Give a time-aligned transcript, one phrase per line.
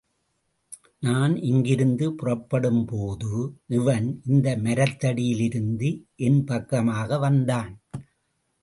[0.99, 3.31] நான் இங்கிருந்து புறப்படும்போது
[3.67, 5.91] இவன், இந்த மரத்தடியிலிருந்து
[6.15, 7.73] என் பக்கமாக வந்தான்.